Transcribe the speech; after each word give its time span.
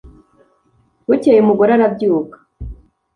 bukeye 1.07 1.39
umugore 1.43 1.71
arabyuka, 1.73 2.37